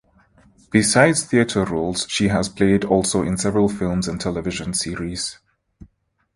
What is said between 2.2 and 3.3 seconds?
has played also